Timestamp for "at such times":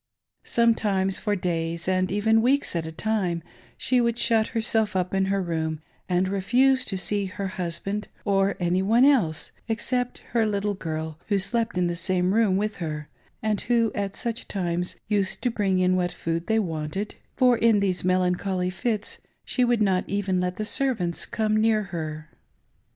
13.93-14.95